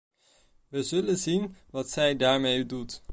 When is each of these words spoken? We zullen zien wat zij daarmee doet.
We 0.67 0.83
zullen 0.83 1.17
zien 1.17 1.55
wat 1.69 1.89
zij 1.89 2.15
daarmee 2.15 2.65
doet. 2.65 3.01